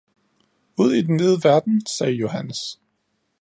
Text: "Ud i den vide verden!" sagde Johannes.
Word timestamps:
"Ud 0.79 0.93
i 0.93 1.01
den 1.01 1.19
vide 1.19 1.39
verden!" 1.43 1.85
sagde 1.85 2.13
Johannes. 2.13 2.59